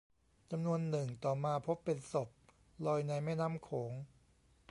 [0.51, 2.29] จำนวนหนึ่งต่อมาพบเป็นศพ
[2.85, 3.93] ลอยในแม่น้ำโขง